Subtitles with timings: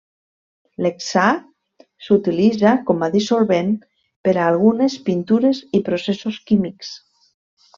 [0.83, 1.25] L'hexà
[2.05, 3.69] s'utilitza com a dissolvent
[4.29, 6.95] per a algunes pintures i processos químics.